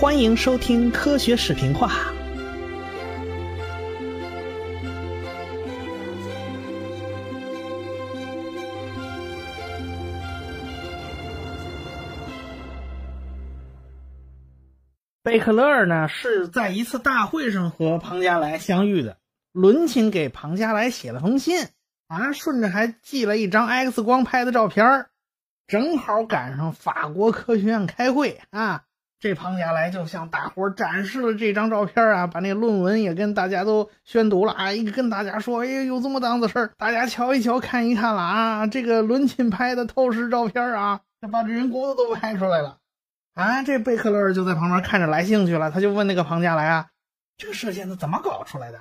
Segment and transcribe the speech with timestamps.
[0.00, 1.90] 欢迎收听科学视频化。
[15.24, 19.18] 贝克勒尔呢是在一次大会上和庞加莱相遇的，
[19.50, 21.66] 伦琴给庞加莱写了封信，
[22.06, 25.06] 啊，顺着还寄了一张 X 光拍的照片
[25.66, 28.84] 正好赶上法国科学院开会啊。
[29.20, 41.00] 这庞加莱就向大伙展示了这张照片啊，把那论文也跟大家都宣读了啊，一跟大家说，哎，有这么档子事儿，大家瞧一瞧，看一看了啊，这个伦琴拍的透视照片啊，
[41.32, 42.78] 把这人骨头都拍出来了
[43.34, 43.64] 啊。
[43.64, 46.86] 这贝克勒就在旁边看着来兴趣了，他就问那个庞加莱啊，
[47.36, 48.78] 这个射线是怎么搞出来的？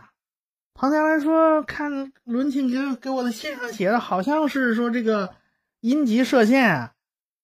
[0.75, 5.33] 庞加莱说，看伦琴给给我的信上写的，好像是说这个
[5.79, 6.91] 阴极射线啊，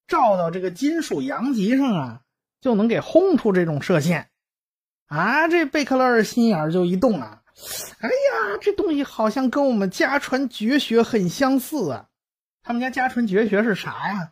[0.08, 2.20] 照到这个金属阳极上啊。
[2.64, 4.30] 就能给轰出这种射线，
[5.08, 5.50] 啊！
[5.50, 7.42] 这贝克勒尔心眼就一动啊！
[8.00, 12.06] 哎呀，这东西好像跟我们家传绝学很相似啊！
[12.64, 14.32] 他们家家传绝学是啥呀？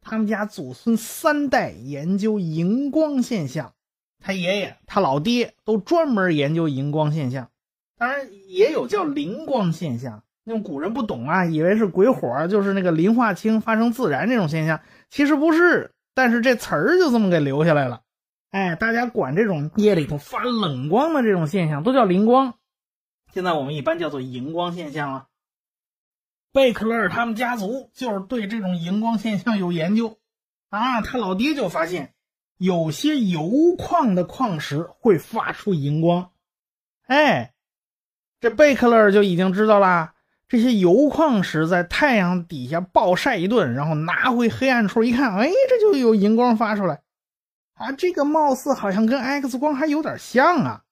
[0.00, 3.74] 他们家祖孙三代研究荧光现象，
[4.18, 7.48] 他爷爷、他老爹都专门研究荧光现象，
[7.96, 10.24] 当然也有叫灵光现象。
[10.42, 15.92] 那种古人不懂啊，以为是鬼火，就是那个磷化氢发生自燃这种现象，其实不是。
[16.18, 18.02] 但是这词儿就这么给留下来了，
[18.50, 22.54] 哎，大家管这种夜里头发冷光的这种现象都叫灵光，
[23.32, 25.28] 现在我们一般叫做荧光现象了。
[26.52, 30.18] 贝克勒尔他们家族就是对这种荧光现象有研究
[30.70, 32.14] 啊，他老爹就发现
[32.56, 36.32] 有些油矿的矿石会发出荧光，
[37.06, 37.54] 哎，
[38.40, 40.14] 这贝克勒尔就已经知道啦。
[40.48, 47.02] 这些铀矿石在太阳底下暴晒一顿，然后拿回黑暗处一看，哎，这就有荧光发出来。
[47.74, 50.82] 啊，这个貌似好像跟 X 光还有点像啊，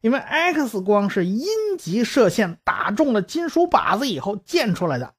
[0.00, 1.46] 因为 X 光是阴
[1.78, 5.14] 极射线打中了金属靶子以后溅出来的。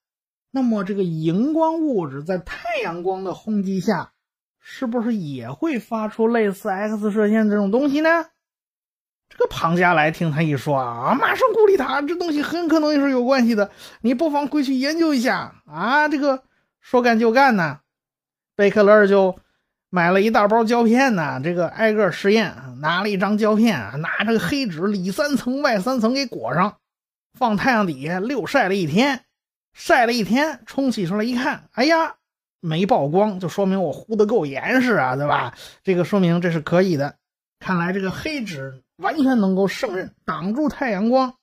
[0.52, 4.12] 那么这个荧光物质在太阳光的轰击下，
[4.60, 8.26] 是不是也会发出类似 X 射线这种东西呢？
[9.30, 13.70] 这个庞加莱听他一说啊，马上鼓励他，这东西很可能也是有关系的，
[14.02, 16.08] 你不妨回去研究一下啊。
[16.08, 16.44] 这个
[16.80, 17.80] 说干就干呢，
[18.56, 19.38] 贝克勒就
[19.90, 26.78] 买了一大包胶片呢，这个挨个实验，拿了一张胶片，拿这个黑纸里三层外三层给裹上，
[27.38, 29.26] 放太阳底下溜晒了一天，
[29.74, 32.16] 晒了一天，冲洗出来一看，哎呀，
[32.62, 35.54] 没曝光，就说明我糊的够严实啊，对吧？
[35.84, 37.16] 这个说明这是可以的，
[37.66, 38.84] 看来这个黑纸。
[38.98, 41.36] 完全能够胜任，挡住太阳光。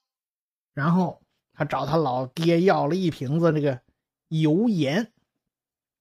[0.72, 1.20] 然后
[1.52, 3.82] 他找他老爹要了一瓶子这个
[4.28, 5.12] 油盐，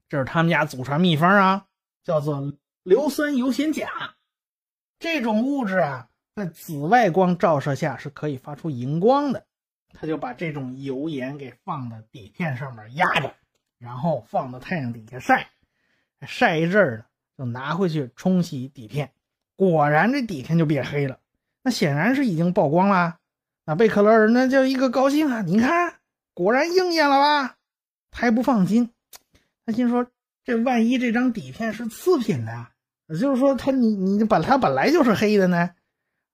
[0.07, 1.65] 这是他们家祖传秘方啊，
[2.05, 4.15] 叫做硫酸油酰钾。
[4.97, 9.45] 这种物质啊，在紫外光照射下是可以发出荧光的。
[9.89, 13.35] 他就把这种油盐给放到底片上面压着，
[13.77, 15.49] 然后放到太阳底下晒，
[16.21, 17.05] 晒一阵儿呢，
[17.37, 19.11] 就拿回去冲洗底片。
[19.69, 21.19] 果然，这底片就变黑了。
[21.61, 23.17] 那显然是已经曝光了，
[23.63, 25.43] 那贝克勒尔那叫一个高兴啊！
[25.43, 25.93] 你看，
[26.33, 27.57] 果然应验了吧？
[28.09, 28.89] 他还不放心，
[29.63, 30.07] 他心说：
[30.43, 32.69] 这万一这张底片是次品的，
[33.07, 35.69] 也就是说，他你你本他本来就是黑的呢？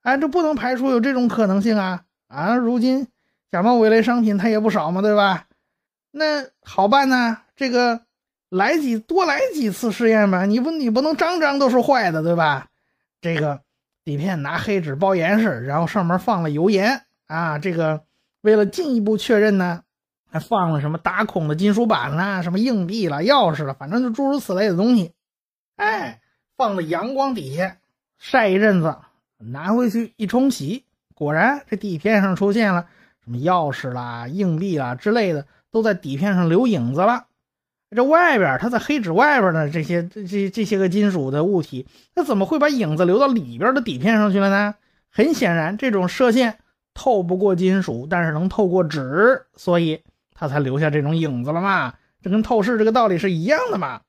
[0.04, 2.06] 哎，这不能排除有这种可能性啊！
[2.30, 3.08] 啊，如今
[3.52, 5.48] 假冒伪劣商品他也不少嘛，对吧？
[6.12, 8.04] 那好办呢，这个
[8.48, 12.70] 来几多来几次试验吧，你不你不能张张都是坏的，对吧？
[13.36, 13.62] 这个。
[14.08, 17.60] 底片拿黑纸包严实，然后上面放了油盐啊。
[17.60, 18.06] 这个
[18.40, 19.84] 为了进一步确认呢，
[20.32, 25.12] 还放了什么打孔的金属板啦、什么硬币啦、钥匙了，反正就诸如此类的东西。
[25.76, 26.22] 哎，
[26.56, 27.80] 放在阳光底下
[28.18, 28.96] 晒一阵子，
[29.40, 32.88] 拿回去一冲洗，果然这底片上出现了
[33.26, 37.27] 什么钥匙啦、硬币啦之类的，都在底片上留影子了。
[37.96, 44.75] 这外边，它在黑纸外边呢，这些这这些个金属的物体，那怎么会把影子留到里边的底片上去了呢？
[45.10, 46.60] 很显然，这种射线
[46.94, 50.01] 透不过金属，但是能透过纸，所以
[50.34, 51.94] 它才留下这种影子了嘛。
[52.22, 54.01] 这跟透视这个道理是一样的嘛。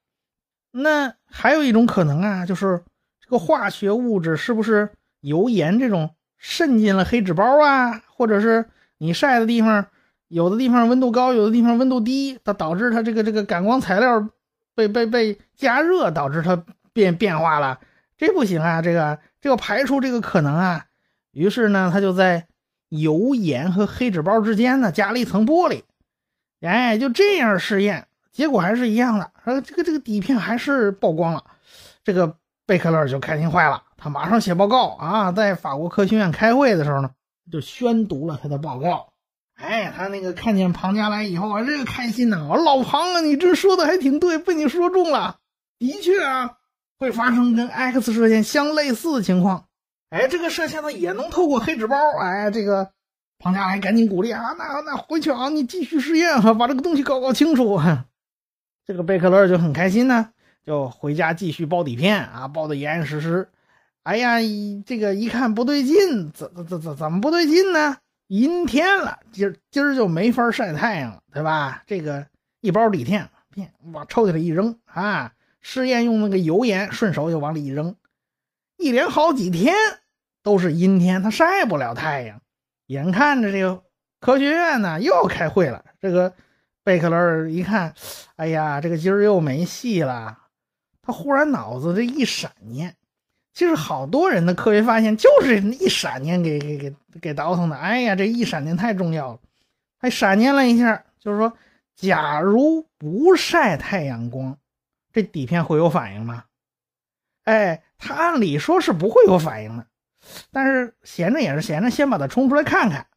[0.72, 2.82] 那还有一种可能啊，就是
[3.20, 4.90] 这个化学物质是不是
[5.20, 8.66] 油盐这种渗进了黑纸包啊，或者是
[8.98, 9.86] 你晒的地方？
[10.28, 14.28] 有的地方温度高，有的地方温度低，它导致它这个这个感光材料
[14.74, 17.80] 被被被加热，导致它变变化了。
[18.16, 20.84] 这不行啊，这个这要排除这个可能啊。
[21.32, 22.46] 于是呢，他就在
[22.88, 25.82] 油盐和黑纸包之间呢加了一层玻璃。
[26.60, 29.30] 哎，就这样试验，结果还是一样的。
[29.44, 31.44] 说这个这个底片还是曝光了。
[32.02, 32.36] 这个
[32.66, 37.10] 贝克勒就开心坏了，他马上写报告啊，在法国科学院开会的时候呢，
[37.50, 39.12] 就宣读了他的报告。
[39.58, 42.46] 哎，他那个看见庞加莱以后啊，这个开心呐！
[42.64, 45.38] 老庞啊，你这说的还挺对，被你说中了。
[45.80, 46.52] 的确啊，
[46.98, 49.64] 会发生跟 X 射线相类似的情况。
[50.10, 51.96] 哎，这个射线呢也能透过黑纸包。
[52.20, 52.92] 哎，这个
[53.40, 57.80] 庞加莱赶紧鼓励啊，那那回去啊，你继续实验哈，把这个东西搞搞清楚。
[58.86, 60.30] 这个贝克勒就很开心呢，
[60.64, 63.48] 就回家继续包底片啊，包的严严实实。
[64.04, 64.36] 哎呀，
[64.86, 67.96] 这个一看不对劲，怎怎怎怎怎么不对劲呢？
[68.28, 71.82] 阴天了，今儿今儿就没法晒太阳了，对吧？
[71.86, 72.26] 这个
[72.60, 77.96] 一包底片片往抽屉里一扔啊，试验用那个油盐，顺手就往里一扔，
[78.76, 79.74] 一连好几天
[80.42, 82.40] 都是阴天，它晒不了太阳。
[82.86, 83.82] 眼看着这个
[84.20, 86.34] 科学院呢又要开会了，这个
[86.84, 87.94] 贝克勒一看，
[88.36, 90.38] 哎呀，这个今儿又没戏了。
[91.00, 92.94] 他忽然脑子这一闪念。
[93.58, 97.74] 就是好多人的科学发现就是一闪念给给给给倒腾的。
[97.76, 99.38] 哎呀，这一闪念太重要了，
[99.98, 101.52] 还闪念了一下，就是说，
[101.96, 104.56] 假如不晒太阳光，
[105.12, 106.44] 这底片会有反应吗？
[107.42, 109.84] 哎，他按理说是不会有反应的，
[110.52, 113.08] 但是闲着也是闲着，先把它冲出来看看。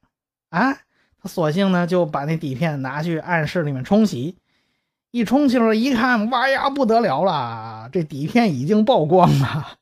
[0.50, 0.74] 啊，
[1.22, 4.40] 他索性呢就把那底片拿去暗室里面冲洗，
[5.12, 9.78] 一冲洗了，一看，哇呀不得了了，这底片已经曝光了。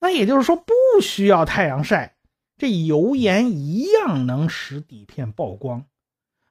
[0.00, 2.16] 那也就是说，不需要太阳晒，
[2.56, 5.84] 这油盐一样能使底片曝光。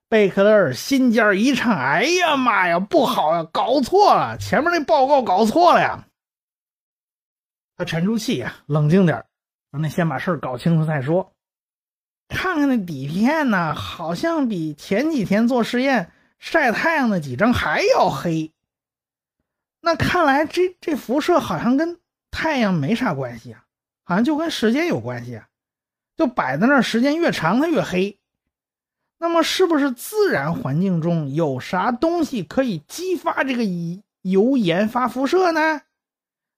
[0.07, 6.07] 贝克勒尔心尖一颤，哎呀妈呀，不好呀，搞错了，前面那报告搞错了呀。
[7.75, 9.25] 他沉住气呀，冷静点
[9.71, 11.33] 咱们先把事儿搞清楚再说。
[12.27, 18.53] 看看那底片呢，好像比前几天做实验晒太阳的几张还要黑。
[19.81, 21.98] 那看来这这辐射好像跟……
[22.31, 23.65] 太阳没啥关系啊，
[24.03, 25.47] 好像就跟时间有关系啊，
[26.15, 28.19] 就摆在那儿，时间越长它越黑。
[29.17, 33.63] 那么是不是自然环境中有啥东西可以激发这个
[34.21, 35.81] 油盐发辐射呢？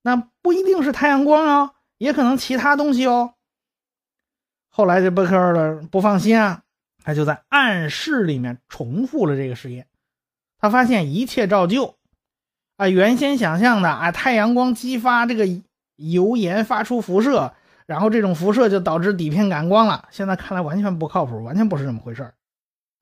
[0.03, 3.33] 那不一定是太阳光哦，也可能其他东西哦。
[4.69, 6.63] 后来这贝克尔不放心啊，
[7.03, 9.87] 他就在暗室里面重复了这个实验，
[10.59, 11.97] 他发现一切照旧。
[12.81, 15.45] 啊，原先想象的啊，太阳光激发这个
[15.97, 17.53] 油盐发出辐射，
[17.85, 20.07] 然后这种辐射就导致底片感光了。
[20.09, 22.33] 现在看来完全不靠谱，完全不是这么回事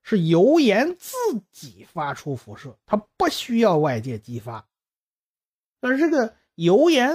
[0.03, 1.15] 是油盐自
[1.53, 4.65] 己发出辐射，它不需要外界激发。
[5.79, 7.13] 但是这个油盐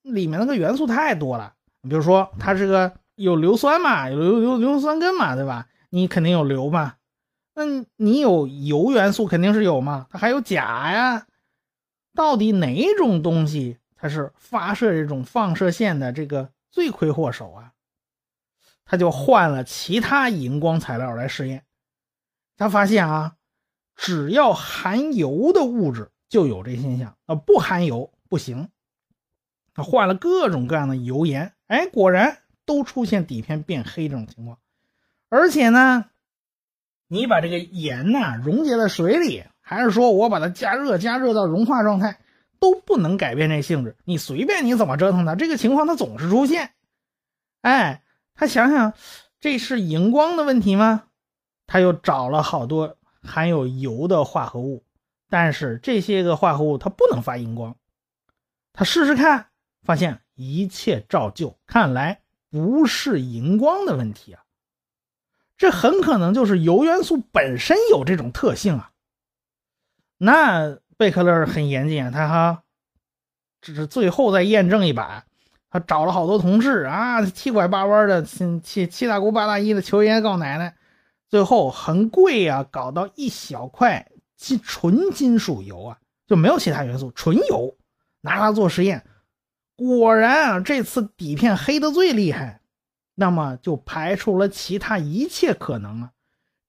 [0.00, 1.52] 里面那个元素太多了，
[1.82, 5.66] 比如说它这个有硫酸嘛，有硫硫硫酸根嘛，对吧？
[5.90, 6.94] 你肯定有硫嘛，
[7.54, 7.64] 那
[7.96, 11.26] 你有油元素肯定是有嘛，它还有钾呀。
[12.16, 17.72] 到底哪种东西才是发射这种放射线的这个罪魁祸首啊？
[18.84, 21.64] 他就换了其他荧光材料来试验，
[22.56, 23.36] 他发现啊，
[23.94, 28.68] 只要含油的物质就有这现象，啊不含油不行。
[29.74, 34.58] 他换了各种各样的油盐，哎，果然都出现底片变黑这种情况。
[35.28, 36.06] 而且呢，
[37.08, 39.44] 你把这个盐呐溶解在水里。
[39.68, 42.20] 还是说我把它加热，加热到融化状态，
[42.60, 43.96] 都不能改变这性质。
[44.04, 46.70] 你随便你怎么折腾它，这个情况它总是出现。
[47.62, 48.04] 哎，
[48.36, 48.92] 他想想，
[49.40, 51.08] 这是荧光的问题吗？
[51.66, 54.84] 他又找了好多含有油的化合物，
[55.28, 57.74] 但是这些个化合物它不能发荧光。
[58.72, 59.48] 他试试看，
[59.82, 61.58] 发现一切照旧。
[61.66, 62.20] 看来
[62.50, 64.44] 不是荧光的问题啊，
[65.58, 68.92] 这很可能就是铀元素本身有这种特性啊。
[70.18, 72.62] 那贝克勒很严谨，他哈，
[73.60, 75.24] 只是最后再验证一把，
[75.70, 80.74] 他找了好多同事啊，七拐八弯的，七七大姑八大姨的求爷爷告奶奶，
[81.28, 87.76] 最后很贵啊，搞到一小块金纯金属油啊，就没有其他元素，纯油，
[88.22, 89.04] 拿它做实验，
[89.76, 92.62] 果然啊，这次底片黑的最厉害，
[93.14, 96.12] 那么就排除了其他一切可能啊，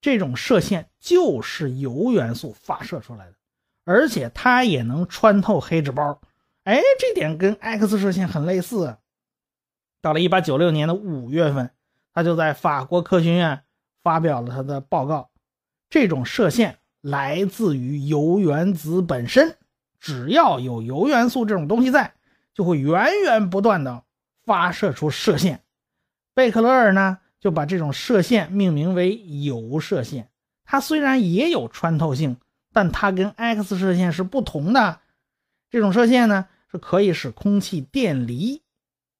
[0.01, 3.36] 这种射线就是铀元素发射出来的。
[3.87, 6.19] 而且它也能穿透黑纸包，
[6.65, 8.97] 哎，这点跟 X 射线很类似。
[10.01, 11.71] 到了1896年的五月份，
[12.13, 13.63] 他就在法国科学院
[14.03, 15.29] 发表了他的报告。
[15.89, 19.55] 这种射线来自于铀原子本身，
[20.01, 22.13] 只要有铀元素这种东西在，
[22.53, 24.03] 就会源源不断的
[24.43, 25.61] 发射出射线。
[26.33, 30.29] 贝克勒尔呢，就把这种射线命名为铀射线。
[30.65, 32.35] 它虽然也有穿透性。
[32.77, 34.99] 但它跟 X 射线是不同的，
[35.71, 38.61] 这种射线呢是可以使空气电离，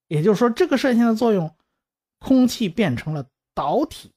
[0.08, 1.56] 也就是说，这个射线的作用，
[2.20, 4.12] 空气变成了导体。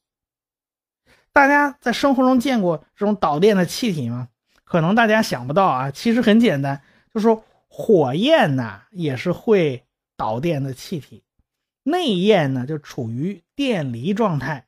[1.33, 4.29] 大家在生活中见过这种导电的气体吗？
[4.63, 6.83] 可能大家想不到啊，其实很简单，
[7.15, 9.87] 就是说火焰呢也是会
[10.19, 11.25] 导电的气体，
[11.83, 14.67] 内焰呢就处于电离状态。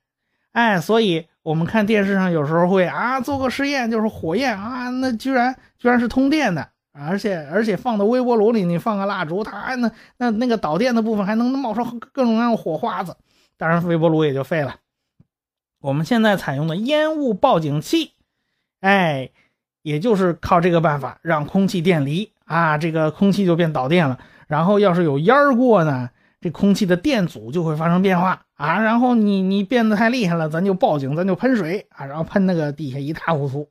[0.53, 6.69] 哎，所以我们看电视上有时候会啊做个实验，就是火焰啊，那居然居然是通电的。
[6.95, 11.83] 而且而且放到微波炉里，你放个蜡烛，它那那那个导电的部分还能冒出
[12.13, 13.17] 各种各样的火花子，
[13.57, 14.77] 当然微波炉也就废了。
[15.81, 18.13] 我们现在采用的烟雾报警器，
[18.81, 19.31] 哎，
[19.81, 24.19] 也就是靠这个办法让空气电离啊，这个空气就变导电了。
[24.47, 26.11] 然后要是有烟过呢，
[26.43, 28.83] 这空气的电阻就会发生变化啊。
[28.83, 33.71] 然后你你变得太厉害了，咱就报警，咱就喷水啊，然后喷那个底下一塌糊涂，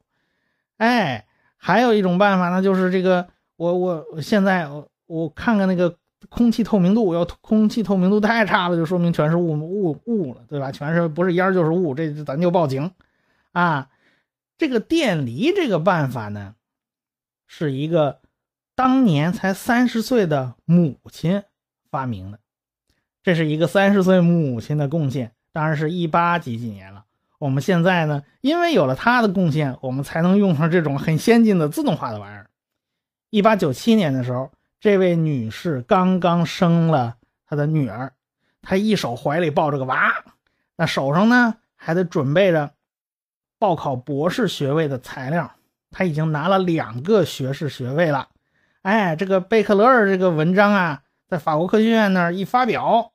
[0.77, 1.27] 哎。
[1.63, 5.95] 还有一种办法呢，就是这个，我我现在我我看看那个
[6.27, 10.71] 空气透明度，要空气透明度太差了，就说明全是雾雾雾了，对吧？
[10.71, 12.89] 全是不是烟就是雾，这咱就报警，
[13.51, 13.89] 啊，
[14.57, 16.55] 这个电离这个办法呢，
[17.45, 18.21] 是一个
[18.73, 21.43] 当年才三十岁的母亲
[21.91, 22.39] 发明的，
[23.23, 27.05] 这是一个三十岁母亲的贡献，当然是一八几几年了。
[27.37, 32.49] 我们现在呢，因为有了他的贡献，我们才能用上这种很先进的自动化的玩意儿。
[33.29, 38.13] 一八九七年的时候，这位女士刚刚生了她的女儿，
[38.61, 40.13] 她一手怀里抱着个娃，
[40.75, 42.71] 那手上呢还得准备着
[43.57, 45.51] 报考博士学位的材料。
[45.91, 48.29] 她已经拿了两个学士学位了。
[48.81, 53.13] 哎，这个贝克勒尔这个文章啊，在法国科学院那儿一发表。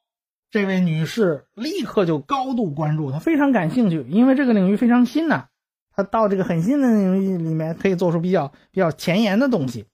[0.49, 5.49] 这位女士立刻就高度关注，她非常感兴趣，因为这个领域非常新呐。
[5.91, 9.85] 她到这个很新的领域里面，可以做出比较比较前沿的东西，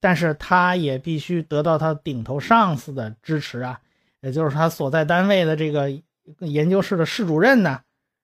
[0.00, 3.78] 但是她也必须得到她顶头上司的支持啊，
[4.22, 5.90] 也就是她所在单位的这个
[6.38, 7.82] 研究室的室主任呢。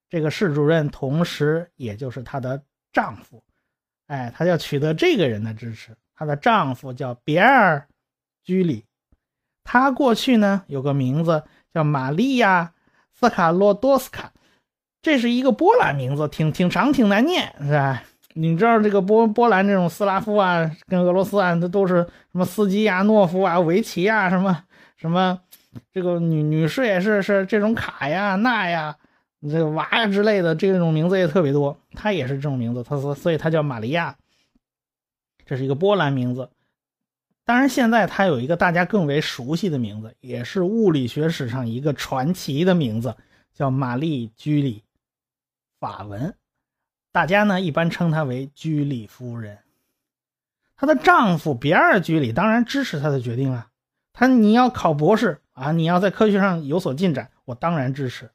[0.08, 3.42] 这个室主任同时也就是她的丈夫，
[4.06, 5.94] 哎，她要取得这个人的支持。
[6.14, 7.78] 她的丈夫叫比尔·
[8.44, 8.84] 居里，
[9.64, 11.42] 他过去呢有个名字。
[11.74, 12.74] 叫玛利亚·
[13.18, 14.30] 斯卡洛多斯卡，
[15.00, 18.02] 这是一个波兰名字，挺挺长，挺难念，是吧？
[18.34, 24.64] 你知道这个波波兰这种斯拉夫啊，跟俄罗斯啊，那都是什么斯基亚诺夫啊、维奇啊，什么
[24.98, 25.40] 什么，
[25.94, 28.94] 这个女女士也是是这种卡呀、娜呀、
[29.40, 31.74] 这个娃呀之类的，这种名字也特别多。
[31.94, 34.14] 她也是这种名字，她说，所以她叫玛利亚，
[35.46, 36.50] 这是一个波兰名字。
[37.44, 43.16] 当然，现在他有一个大家更为熟悉的名字，也是物理学史上一个传奇的名字，
[43.52, 44.84] 叫玛丽居里。
[45.80, 46.36] 法文，
[47.10, 49.58] 大家呢一般称她为居里夫人。
[50.76, 53.68] 她的丈夫比尔居里当然支持她的决定了。
[54.12, 58.30] 他你要考博士啊，你要在科学上有所进展，我当然支持。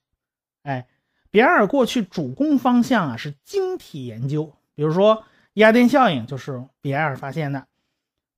[0.64, 0.88] 哎，
[1.32, 5.24] 比尔过去主攻方向啊是晶体研究，比如说
[5.54, 7.66] 压电效应就是比埃尔发现的。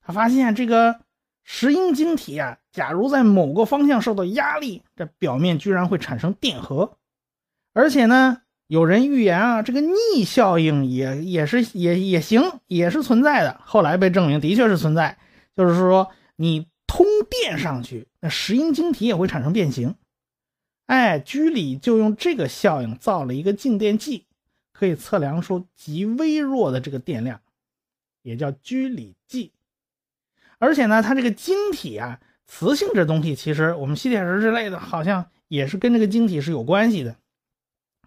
[0.09, 1.01] 他发现这个
[1.43, 6.97] 石英晶体啊，假如在某个方向受到压力，这表面居然会产生电荷，
[7.73, 13.61] 而且呢，有人预言啊，这个逆效应也也是也也行，也是存在的。
[13.63, 15.19] 后来被证明的确是存在，
[15.55, 19.93] 就是说你通电上去，那石英晶体也会产生变形。
[20.87, 24.25] 哎，居里就用这个效应造了一个静电计，
[24.73, 27.41] 可以测量出极微弱的这个电量，
[28.23, 29.51] 也叫居里计。
[30.59, 37.15] 而且呢，它这个晶体啊，磁性这东西，其实我们吸铁石之类的，好像也是跟这个晶体是有关系的。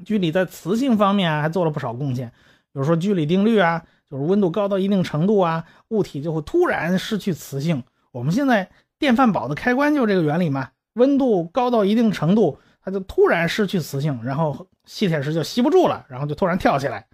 [0.04, 7.82] 居里在磁性方面啊，还做了不少贡献，比如说居里定律啊，就是温度高到一定程度啊，物体就会突然失去磁性。
[8.10, 17.06] 我们现在电饭煲的开关就这个原理嘛，温度高到一定程度，它就突然失去磁性，然后吸铁石就吸不住了，然后就突然跳起来，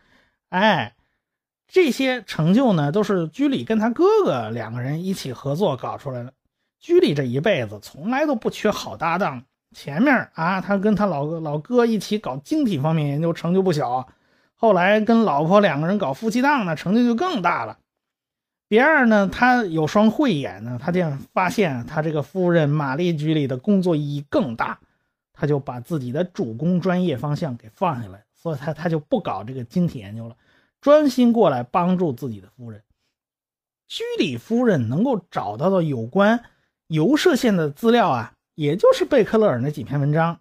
[0.51, 0.95] 哎。
[1.69, 6.33] 这些成就呢，都是居里跟他哥哥两个人一起合作搞出来的。
[6.81, 9.45] 居里这一辈子从来都不缺好搭档。
[9.77, 14.09] 前面啊，他跟他老老哥一起搞晶体方面研究，成就不小。
[14.55, 17.79] 后来跟老婆两个人搞夫妻档呢，成就就更大了。
[18.67, 24.79] 比尔呢，他有双慧眼呢，他样发现他这个夫人玛丽居里的工作意义更大，
[25.35, 30.35] 他就把自己的主攻专业方向给放下来，所以他他就不搞这个晶体研究了。
[30.81, 32.83] 专心过来帮助自己的夫人，
[33.89, 36.45] 居里夫人能够找到的有关
[36.87, 40.41] 游射线的资料啊，也就是贝克勒尔那几篇文章。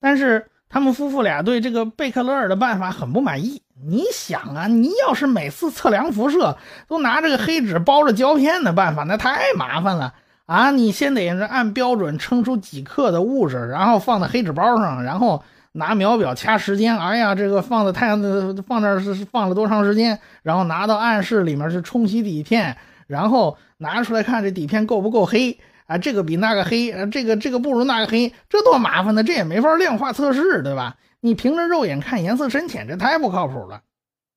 [0.00, 3.62] 但是他们夫妇俩对这个贝克勒尔的办法很不满意。
[3.84, 10.14] 你想啊，你要是每次测量辐射都拿这个黑纸包着胶片的办法，那太麻烦了
[10.46, 15.42] 啊，你先得按标准称出几克的物质，然后放在黑纸包上，然后
[15.72, 16.96] 拿秒表掐时间。
[16.96, 20.18] 哎呀，这个放在太阳的放这是放了多长时间？
[20.42, 22.76] 然后拿到暗室里面去冲洗底片，
[23.06, 25.98] 然后拿出来看这底片够不够黑啊？
[25.98, 29.22] 这个比那个黑，这个这个不如那个黑，这多麻烦呢！
[29.22, 30.96] 这也没法量化测试，对吧？
[31.20, 33.82] 你凭着肉眼看颜色深浅，这太不靠谱了。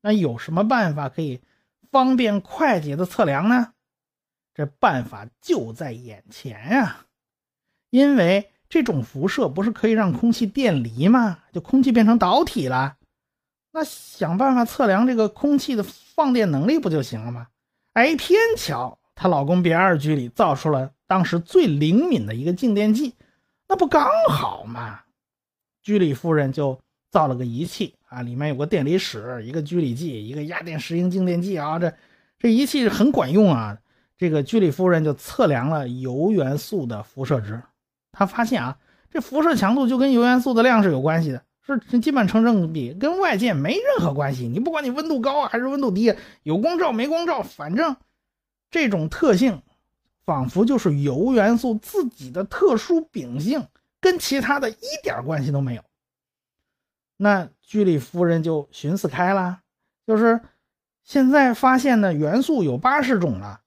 [0.01, 1.41] 那有什么办法可以
[1.91, 3.73] 方便快捷的测量呢？
[4.53, 7.07] 这办法就在眼前呀！
[7.89, 11.39] 因为这种辐射不是可以让空气电离吗？
[11.53, 12.97] 就空气变成导体了。
[13.71, 17.47] 那想办法测量这个空气的放电能力不就行了吗？
[17.93, 23.13] 哎，偏巧她老公比尔居里造出了当时最灵敏的一个静电计，
[23.69, 24.99] 那不刚好吗？
[25.81, 26.77] 居里夫人就
[27.09, 31.93] 造了个仪器啊，里面有个电离室，一个居里计，一个压电石英静电计啊，这
[32.37, 33.77] 这仪器很管用啊。
[34.17, 37.61] 这个居里夫人就测量了铀元素的辐射值，
[38.15, 38.77] 他发现啊，
[39.11, 44.47] 这辐射强度就跟铀元素的量是有关系的，是基本成正比，跟外界没任何关系。
[44.47, 47.95] 你不管你温度高还是温度低，有光照没光照，反正
[48.71, 49.61] 这种特性
[50.25, 53.67] 仿佛就是铀元素自己的特殊秉性。
[54.01, 55.81] 跟其他的一点关系都没有。
[57.17, 59.61] 那居里夫人就寻思开了，
[60.05, 60.41] 就是
[61.03, 63.61] 现在发现的元素有八十种了，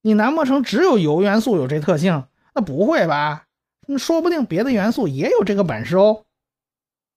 [0.00, 2.24] 你难不成只有铀元素有这特性？
[2.54, 3.47] 那不会吧？
[3.90, 6.26] 那说不定别的元素也有这个本事哦。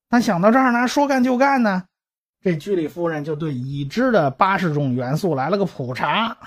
[0.10, 1.84] 那想到这儿呢，说干就干呢，
[2.40, 6.38] 这居里夫人就对已知的八十种元素来了个普查。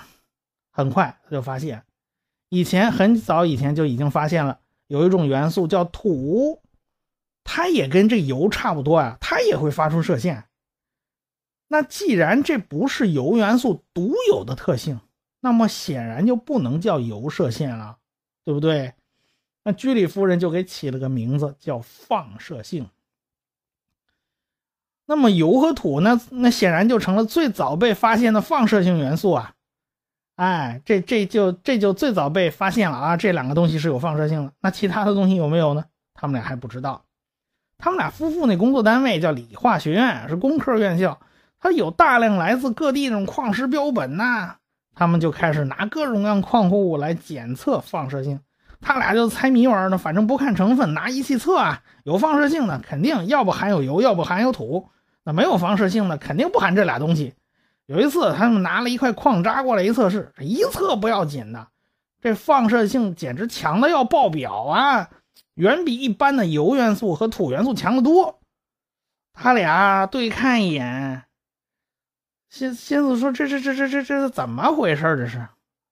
[0.71, 1.83] 很快他就发现，
[2.49, 4.59] 以前很早以前就已经发现了。
[4.87, 6.59] 有一种元素叫土，
[7.43, 10.45] 它也跟这铀差不多啊，它也会发出射线。
[11.67, 14.99] 那既然这不是铀元素独有的特性，
[15.39, 17.97] 那么显然就不能叫铀射线了，
[18.43, 18.93] 对不对？
[19.65, 22.87] 那居里夫人就给起了个名字叫放射性。
[25.07, 26.21] 那么铀和土呢？
[26.29, 29.53] 那显然就成了最早被发现的放射性元素啊。
[30.35, 33.17] 哎，这这就这就最早被发现了啊！
[33.17, 35.85] 这两个东西是有放射性的，那其他的东西有没有呢？
[36.13, 37.03] 他们俩还不知道。
[37.77, 41.19] 他们俩夫妇那工作单位叫理化学院，是工科院校，
[41.59, 44.57] 它有大量来自各地那种矿石标本呐。
[44.93, 48.39] 他们就开始拿各种各样矿物来检测放射性。
[48.85, 51.81] 他俩就猜谜玩呢，反正不看成分，拿仪器测啊。
[52.03, 54.91] 有放射性的肯定要不含有油，要不含有土；
[55.23, 57.33] 那没有放射性的肯定不含这俩东西。
[57.87, 61.67] 有一次，他们拿了一块矿渣过来一测试，一测不要紧的，
[62.21, 65.09] 这放射性简直强的要爆表啊，
[65.55, 68.39] 远比一般的铀元素和土元素强得多。
[69.33, 71.23] 他俩对看一眼，
[72.51, 75.01] 心心思说：“这这这这这这是怎么回事？
[75.17, 75.47] 这是？”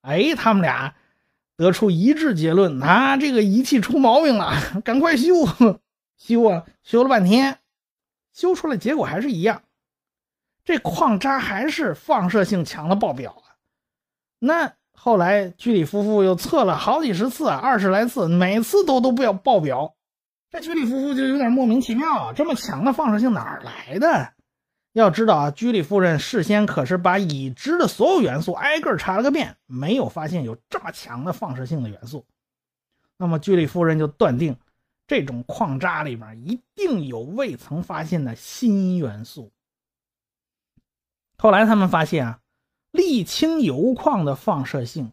[0.06, 0.94] 哎，他们俩
[1.56, 5.46] 得出一致结论：啊，这个仪器出毛病了，赶快修
[6.18, 6.66] 修啊！
[6.84, 7.60] 修了半天，
[8.34, 9.62] 修出来结果还是一样。
[10.66, 13.60] 这矿渣还是放射性强的爆表啊！
[14.40, 19.96] 那后来居里夫妇又测了好几十次，二十来次，每次都都不要爆表。
[20.50, 24.33] 这居里夫妇就有点莫名其妙啊，这么强的放射性哪儿来的？
[24.94, 32.26] 要知道啊，居里夫人事先可是把已知的所有元素挨个查了个遍，没有发现有这么强的放射性的元素。
[33.18, 34.56] 那么居里夫人就断定，
[35.08, 39.52] 这种矿渣里面一定有未曾发现的新元素。
[41.38, 42.40] 后来他们发现啊，
[42.92, 45.12] 沥青油矿的放射性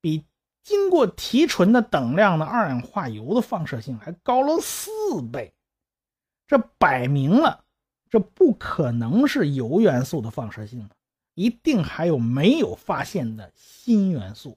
[0.00, 0.24] 比
[0.62, 4.90] 经过提纯的等量的二氧化铀的放射性还高了四
[5.32, 5.54] 倍，
[6.46, 7.63] 这摆明了
[8.14, 10.88] 这不可能是铀元素的放射性
[11.34, 14.56] 一定还有没有发现的新元素。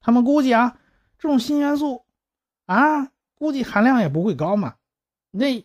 [0.00, 0.76] 他们估计啊，
[1.16, 2.02] 这种新元素
[2.66, 4.74] 啊，估计含量也不会高嘛，
[5.30, 5.64] 那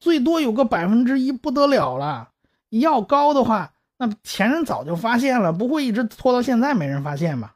[0.00, 2.32] 最多有个百分之一不得了了，
[2.70, 3.72] 要高的话。
[3.96, 7.54] 那前人早就发现了，不会一直拖到现在没人发现吧？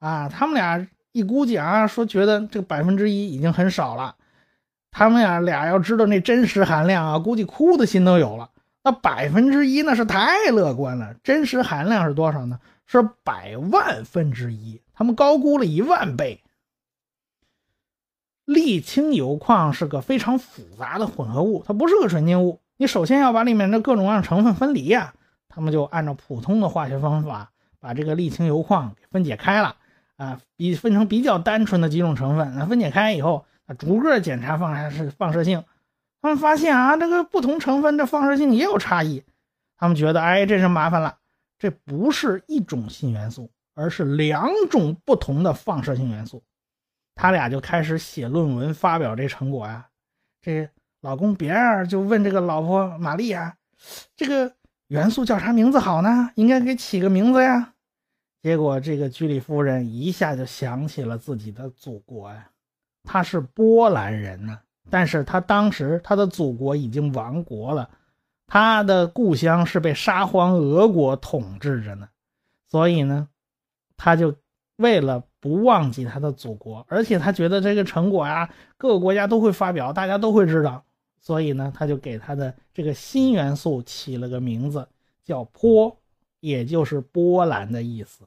[0.00, 4.16] 啊，他们俩一估计啊，说觉得这个百分之一已经很少了。
[4.90, 8.50] 他们俩俩要知道那真实含量啊，估计哭的心都有了。
[8.82, 12.58] 那百分之一那是太乐观了，真实含量是多少呢？
[12.86, 16.42] 是百万分之一，他们高估了一万倍。
[18.46, 22.60] 沥青铀矿是个非常复杂的混合物，它不是个纯净物。
[22.78, 25.12] 你首先要把里面的各种各样成分分离呀。
[25.50, 29.76] 他们就按照普通的化学方法，把这个沥青铀矿给分解开了，
[30.16, 32.54] 啊，比分成比较单纯的几种成分。
[32.56, 35.62] 那分解开以后，啊，逐个检查放射放射性，
[36.20, 39.22] 他们发现啊，这个不同成分的放射性也有差异。
[39.76, 41.18] 他们觉得，哎，这是麻烦了，
[41.58, 46.42] 这不是一种新元素，而是两种不同的放射性元素。
[47.14, 49.88] 他俩就开始写论文发表这成果呀。
[50.40, 50.68] 这
[51.00, 53.54] 老公比尔就问这个老婆玛丽啊
[54.16, 54.54] ：“这个
[54.86, 56.30] 元素叫啥名字好呢？
[56.36, 57.74] 应该给起个名字呀。”
[58.42, 62.48] 结果这个居里夫人一下就想起了自己的祖国呀，
[63.10, 64.58] 他是波兰人呢，
[64.90, 67.88] 但是他当时他的祖国已经亡国了，
[68.46, 72.06] 他的故乡是被沙皇俄国统治着呢，
[72.68, 73.26] 所以呢，
[73.96, 74.34] 他就
[74.76, 80.84] 为了不忘记他的祖国，而且他觉得这个成果呀，各个国家都会发表，大家都会知道，
[81.18, 84.86] 所以呢，他就给他的这个新元素起了个名字，
[85.24, 85.96] 叫波，
[86.40, 88.24] 也就是波兰的意思。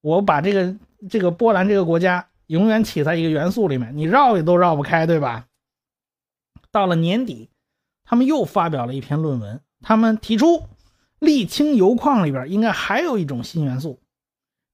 [0.00, 0.76] 我把这个
[1.10, 5.46] 这个波兰这个国家永远起在一个元素里面，你绕也都绕不开，对吧？
[6.70, 7.50] 到了年底，
[8.04, 10.66] 他们又发表了一篇论文，他们提出
[11.20, 14.00] 沥青铀矿里边应该还有一种新元素，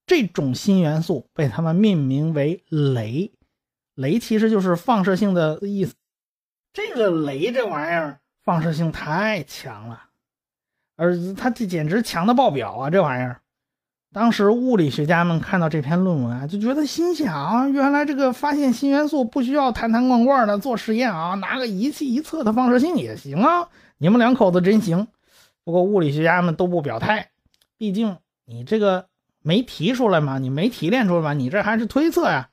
[0.07, 3.31] 这种新元素被他们命名为镭，
[3.97, 5.95] 镭其实就是放射性的意思。
[6.73, 10.09] 这个镭这玩意儿放射性太强了，
[10.97, 12.91] 而它这简直强的爆表啊！
[12.91, 13.43] 这玩意儿。
[14.12, 23.68] 当时物理学家们看到这篇论文啊，就觉得心想：原来这个发现新元素不需要坛坛罐罐的做实验啊，拿个仪器一测它放射性也行啊。
[23.99, 25.07] 你们两口子真行。
[25.62, 27.29] 不过物理学家们都不表态，
[27.79, 29.07] 毕竟你这个
[29.42, 32.49] 没提出来嘛，你没提炼出来嘛，你这还是推测呀，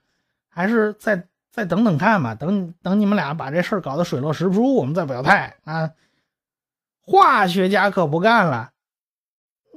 [0.49, 2.35] 还是再再等等看吧。
[2.35, 5.89] 等等你们俩把这事儿搞得水落石出，我们再表态啊。
[7.01, 8.69] 化学家可不干了。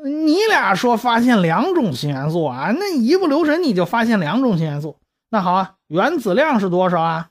[0.04, 2.72] 你俩说发现两种新元素啊？
[2.76, 7.30] 那一不留神你就发现两种新元素，那好啊，原子量是多少啊？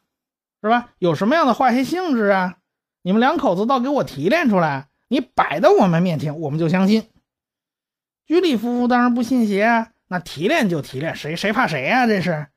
[0.61, 0.89] 是吧？
[0.99, 2.57] 有什么样的化学性质啊？
[3.01, 7.07] 你们两口子倒给我提炼出来，你摆到我们面前，我们就相信。
[8.27, 12.05] 居里夫妇当然不信邪啊，那提炼就提炼，谁谁怕谁呀？
[12.05, 12.47] 这是，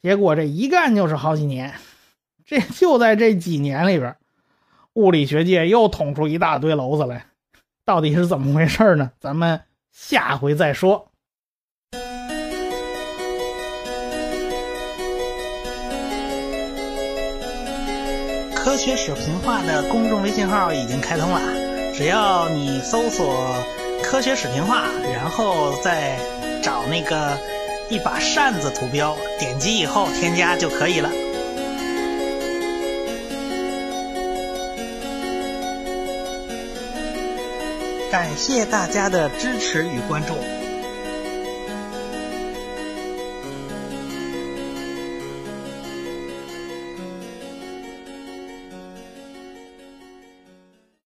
[0.00, 1.74] 结果这一干就是好几年，
[2.44, 4.16] 这就在这几年里边，
[4.94, 7.26] 物理学界又捅出一大堆娄子来。
[7.84, 9.10] 到底是怎么回事呢？
[9.20, 11.08] 咱们下回再说。
[18.54, 21.40] 科学史平化的公众微信号已经开通了，
[21.92, 23.56] 只要你搜索
[24.02, 26.16] “科学史平化”，然后再
[26.62, 27.36] 找那个
[27.90, 31.10] 一把扇子图标，点击以后添加就可以了。
[38.12, 40.34] 感谢大家的支持与关注。